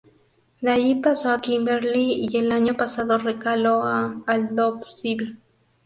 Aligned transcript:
De 0.61 0.71
allí 0.71 0.95
pasó 0.95 1.29
a 1.29 1.41
Kimberley 1.41 2.27
y 2.27 2.39
el 2.39 2.51
año 2.51 2.75
pasado 2.75 3.19
recaló 3.19 3.83
en 3.87 4.23
Aldosivi. 4.25 5.37